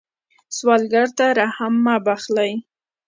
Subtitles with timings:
[0.57, 2.51] سوالګر ته رحم مه بخلئ